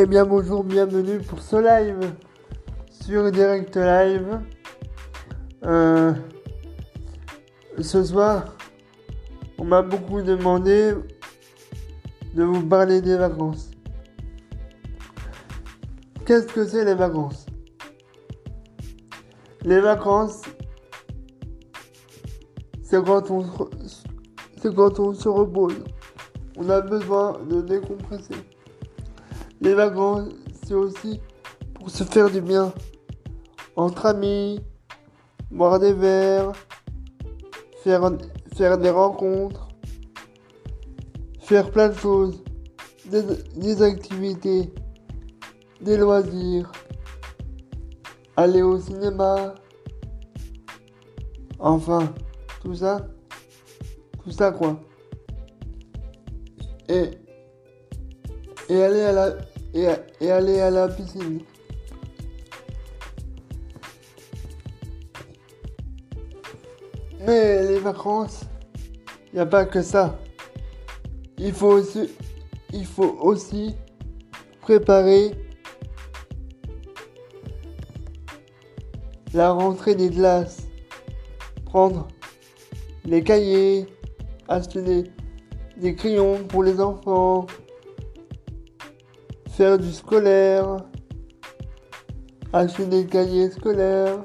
Eh 0.00 0.06
bien 0.06 0.24
bonjour, 0.24 0.62
bienvenue 0.62 1.18
pour 1.18 1.40
ce 1.40 1.56
live 1.56 2.14
sur 2.88 3.32
Direct 3.32 3.74
Live. 3.74 4.38
Euh, 5.64 6.12
ce 7.80 8.04
soir, 8.04 8.54
on 9.58 9.64
m'a 9.64 9.82
beaucoup 9.82 10.22
demandé 10.22 10.92
de 12.32 12.44
vous 12.44 12.64
parler 12.64 13.00
des 13.00 13.16
vacances. 13.16 13.72
Qu'est-ce 16.24 16.46
que 16.46 16.64
c'est 16.64 16.84
les 16.84 16.94
vacances? 16.94 17.46
Les 19.64 19.80
vacances, 19.80 20.42
c'est 22.84 23.04
quand 23.04 23.32
on 23.32 23.44
c'est 24.62 24.72
quand 24.72 25.00
on 25.00 25.12
se 25.12 25.28
repose. 25.28 25.82
On 26.56 26.70
a 26.70 26.82
besoin 26.82 27.40
de 27.50 27.62
décompresser. 27.62 28.36
Les 29.60 29.74
vacances, 29.74 30.28
c'est 30.62 30.74
aussi 30.74 31.20
pour 31.74 31.90
se 31.90 32.04
faire 32.04 32.30
du 32.30 32.40
bien. 32.40 32.72
Entre 33.76 34.06
amis, 34.06 34.60
boire 35.50 35.78
des 35.78 35.92
verres, 35.92 36.52
faire, 37.82 38.10
faire 38.54 38.78
des 38.78 38.90
rencontres, 38.90 39.68
faire 41.40 41.70
plein 41.70 41.88
de 41.88 41.94
choses, 41.94 42.42
des, 43.06 43.22
des 43.56 43.82
activités, 43.82 44.72
des 45.80 45.96
loisirs, 45.96 46.70
aller 48.36 48.62
au 48.62 48.78
cinéma. 48.78 49.54
Enfin, 51.58 52.14
tout 52.62 52.74
ça, 52.74 53.08
tout 54.22 54.30
ça 54.30 54.52
quoi. 54.52 54.80
Et, 56.88 57.10
et 58.68 58.82
aller 58.82 59.00
à 59.02 59.12
la, 59.12 59.36
et, 59.74 59.86
et 60.20 60.30
aller 60.30 60.60
à 60.60 60.70
la 60.70 60.88
piscine. 60.88 61.40
Mais 67.26 67.66
les 67.66 67.78
vacances, 67.78 68.42
il 69.32 69.36
n'y 69.36 69.40
a 69.40 69.46
pas 69.46 69.64
que 69.64 69.82
ça. 69.82 70.18
Il 71.36 71.52
faut 71.52 71.72
aussi, 71.72 72.10
il 72.72 72.86
faut 72.86 73.16
aussi 73.20 73.76
préparer 74.60 75.32
la 79.34 79.50
rentrée 79.50 79.94
des 79.94 80.10
classes. 80.10 80.62
Prendre 81.66 82.08
les 83.04 83.22
cahiers, 83.22 83.86
acheter 84.48 84.82
des, 84.82 85.04
des 85.76 85.94
crayons 85.94 86.44
pour 86.44 86.62
les 86.62 86.80
enfants, 86.80 87.46
faire 89.58 89.76
du 89.76 89.90
scolaire, 89.92 90.76
acheter 92.52 92.86
des 92.86 93.06
cahiers 93.06 93.50
scolaires, 93.50 94.22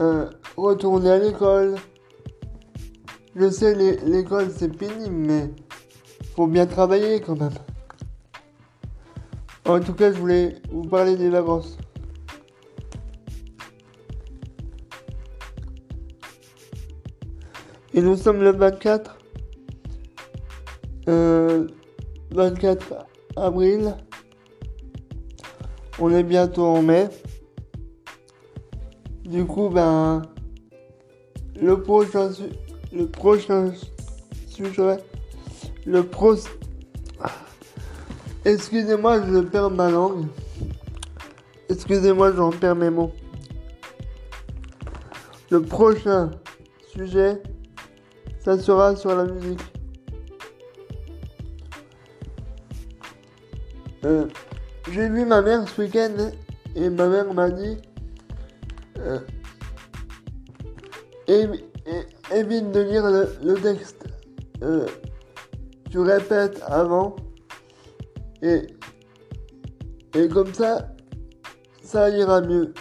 euh, 0.00 0.28
retourner 0.56 1.10
à 1.12 1.18
l'école. 1.20 1.76
Je 3.36 3.48
sais, 3.48 3.76
l'é- 3.76 4.00
l'école 4.04 4.50
c'est 4.50 4.76
pénible, 4.76 5.14
mais 5.14 5.50
faut 6.34 6.48
bien 6.48 6.66
travailler 6.66 7.20
quand 7.20 7.38
même. 7.38 7.54
En 9.64 9.78
tout 9.78 9.94
cas, 9.94 10.10
je 10.12 10.18
voulais 10.18 10.56
vous 10.72 10.82
parler 10.82 11.14
des 11.16 11.30
vacances. 11.30 11.78
Et 17.94 18.02
nous 18.02 18.16
sommes 18.16 18.42
le 18.42 18.50
24. 18.50 19.18
Euh, 21.08 21.68
24 22.34 23.06
avril. 23.36 23.94
On 25.98 26.10
est 26.10 26.22
bientôt 26.22 26.64
en 26.64 26.82
mai. 26.82 27.08
Du 29.24 29.44
coup, 29.44 29.68
ben, 29.68 30.22
le 31.60 31.80
prochain, 31.80 32.30
le 32.92 33.06
prochain 33.06 33.72
sujet, 34.48 34.98
le 35.86 36.02
pro, 36.02 36.34
excusez-moi, 38.44 39.22
je 39.26 39.38
perds 39.40 39.70
ma 39.70 39.90
langue. 39.90 40.26
Excusez-moi, 41.68 42.32
j'en 42.32 42.50
perds 42.50 42.76
mes 42.76 42.90
mots. 42.90 43.12
Le 45.50 45.62
prochain 45.62 46.30
sujet, 46.92 47.42
ça 48.44 48.58
sera 48.58 48.96
sur 48.96 49.14
la 49.14 49.24
musique. 49.24 49.71
Euh, 54.04 54.26
J'ai 54.90 55.08
vu 55.08 55.24
ma 55.24 55.42
mère 55.42 55.68
ce 55.68 55.82
week-end 55.82 56.30
et 56.74 56.90
ma 56.90 57.06
mère 57.08 57.32
m'a 57.32 57.50
dit 57.50 57.78
euh, 58.98 59.20
évite 61.28 62.72
de 62.72 62.80
lire 62.80 63.06
le, 63.06 63.28
le 63.42 63.54
texte. 63.54 64.04
Euh, 64.62 64.86
tu 65.90 65.98
répètes 66.00 66.60
avant 66.66 67.16
et, 68.42 68.66
et 70.14 70.28
comme 70.28 70.52
ça, 70.52 70.88
ça 71.82 72.10
ira 72.10 72.40
mieux. 72.40 72.74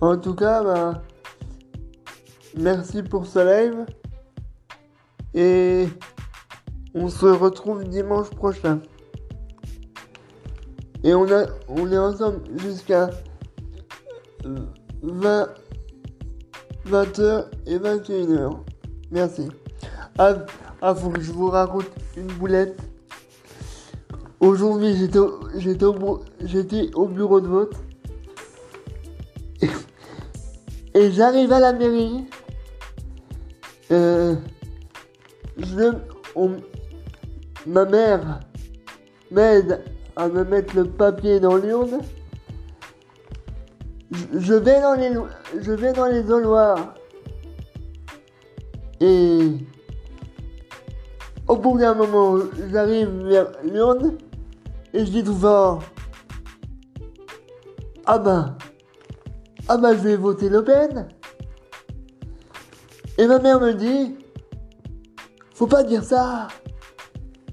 En 0.00 0.16
tout 0.16 0.34
cas, 0.34 0.62
bah, 0.62 1.02
merci 2.56 3.02
pour 3.02 3.26
ce 3.26 3.38
live 3.38 3.86
et 5.34 5.86
on 6.94 7.08
se 7.08 7.26
retrouve 7.26 7.84
dimanche 7.84 8.30
prochain. 8.30 8.80
Et 11.04 11.14
on, 11.14 11.30
a, 11.30 11.46
on 11.68 11.90
est 11.92 11.98
ensemble 11.98 12.40
jusqu'à 12.58 13.10
20, 15.02 15.48
20h 16.86 17.44
et 17.66 17.78
21h. 17.78 18.58
Merci. 19.10 19.48
Ah, 20.18 20.34
ah, 20.82 20.94
faut 20.94 21.10
que 21.10 21.20
je 21.20 21.32
vous 21.32 21.48
raconte 21.48 21.86
une 22.16 22.26
boulette. 22.26 22.80
Aujourd'hui, 24.40 24.94
j'étais 24.96 25.18
au, 25.18 27.08
bureau- 27.08 27.40
de 27.40 27.46
vote. 27.48 27.74
Et, 30.94 31.10
j'arrive 31.12 31.52
à 31.52 31.60
la 31.60 31.72
mairie. 31.72 32.24
Euh, 33.90 34.34
je, 35.56 35.92
ma 37.66 37.84
mère 37.84 38.40
m'aide 39.30 39.84
à 40.18 40.28
me 40.28 40.44
mettre 40.44 40.74
le 40.74 40.84
papier 40.84 41.38
dans 41.38 41.56
l'urne. 41.56 42.00
Je- 44.10 44.54
vais 44.54 44.80
dans 44.80 44.94
les, 44.94 45.12
je 45.62 45.72
vais 45.72 45.92
dans 45.92 46.06
les. 46.06 46.24
Et 49.00 49.52
au 51.46 51.56
bout 51.56 51.78
d'un 51.78 51.94
moment, 51.94 52.36
j'arrive 52.72 53.08
vers 53.28 53.46
l'urne 53.62 54.18
et 54.92 55.06
je 55.06 55.10
dis 55.10 55.22
tout 55.22 55.36
fort 55.36 55.84
Ah 58.04 58.18
ben, 58.18 58.56
ah 59.68 59.76
ben 59.76 59.92
je 59.92 60.00
vais 60.00 60.16
voter 60.16 60.48
Le 60.48 60.64
Pen. 60.64 61.06
Et 63.18 63.26
ma 63.28 63.38
mère 63.38 63.60
me 63.60 63.72
dit 63.72 64.16
Faut 65.54 65.68
pas 65.68 65.84
dire 65.84 66.02
ça, 66.02 66.48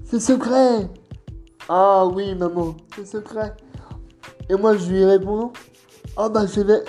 c'est 0.04 0.20
secret. 0.20 0.88
Ah 1.68 2.06
oui, 2.06 2.34
maman, 2.34 2.76
c'est 2.94 3.06
secret. 3.06 3.54
Et 4.48 4.54
moi, 4.54 4.76
je 4.76 4.88
lui 4.88 5.04
réponds 5.04 5.52
Ah 6.16 6.28
bah, 6.28 6.42
je 6.46 6.52
savais, 6.52 6.84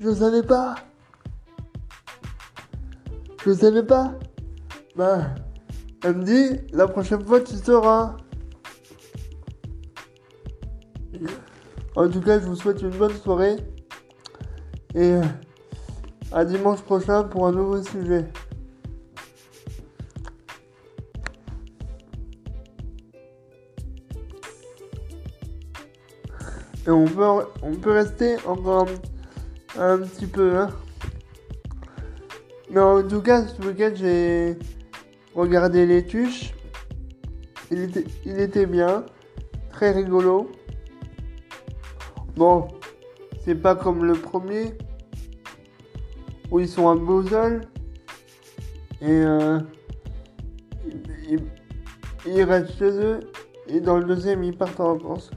je 0.00 0.14
savais 0.14 0.42
pas. 0.42 0.76
Je 3.44 3.52
savais 3.52 3.82
pas. 3.82 4.14
Bah, 4.96 5.34
elle 6.02 6.16
me 6.16 6.22
dit 6.24 6.60
La 6.72 6.88
prochaine 6.88 7.24
fois, 7.24 7.40
tu 7.40 7.54
sauras. 7.56 8.16
En 11.96 12.08
tout 12.08 12.20
cas, 12.20 12.40
je 12.40 12.46
vous 12.46 12.56
souhaite 12.56 12.80
une 12.80 12.90
bonne 12.90 13.14
soirée. 13.14 13.56
Et 14.94 15.18
à 16.32 16.44
dimanche 16.44 16.80
prochain 16.80 17.24
pour 17.24 17.46
un 17.46 17.52
nouveau 17.52 17.82
sujet. 17.82 18.26
Et 26.86 26.90
on 26.90 27.06
peut, 27.06 27.24
on 27.62 27.74
peut 27.74 27.92
rester 27.92 28.36
encore 28.46 28.86
un, 29.78 29.98
petit 29.98 30.26
peu. 30.26 30.58
Hein. 30.58 30.70
Mais 32.70 32.80
en 32.80 33.02
tout 33.02 33.22
cas, 33.22 33.46
ce 33.46 33.62
week-end, 33.66 33.92
j'ai 33.94 34.58
regardé 35.34 35.86
les 35.86 36.04
tuches. 36.04 36.52
Il 37.70 37.80
était, 37.80 38.04
il 38.26 38.38
était 38.38 38.66
bien. 38.66 39.06
Très 39.72 39.92
rigolo. 39.92 40.52
Bon, 42.36 42.68
c'est 43.44 43.54
pas 43.54 43.74
comme 43.74 44.04
le 44.04 44.12
premier. 44.12 44.74
Où 46.50 46.60
ils 46.60 46.68
sont 46.68 46.90
à 46.90 46.94
Bosol. 46.94 47.62
Et 49.00 49.10
euh, 49.10 49.58
ils, 51.30 51.40
ils 52.26 52.42
restent 52.42 52.78
chez 52.78 52.90
eux. 52.90 53.20
Et 53.68 53.80
dans 53.80 53.96
le 53.96 54.04
deuxième, 54.04 54.44
ils 54.44 54.56
partent 54.56 54.80
en 54.80 54.94
vacances. 54.94 55.30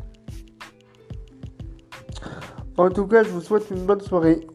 En 2.77 2.89
tout 2.89 3.07
cas, 3.07 3.24
je 3.24 3.29
vous 3.29 3.41
souhaite 3.41 3.69
une 3.71 3.85
bonne 3.85 4.01
soirée. 4.01 4.47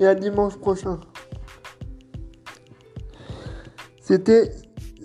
Et 0.00 0.06
à 0.06 0.14
dimanche 0.14 0.56
prochain. 0.56 0.98
C'était, 4.00 4.50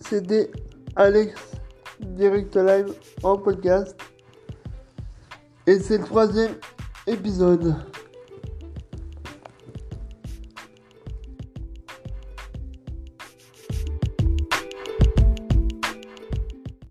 c'était 0.02 0.52
Alex 0.96 1.40
Direct 2.00 2.56
Live 2.56 2.94
en 3.22 3.38
podcast. 3.38 3.96
Et 5.68 5.80
c'est 5.80 6.00
le 6.00 6.06
troisième 6.06 6.56
épisode. 7.06 7.76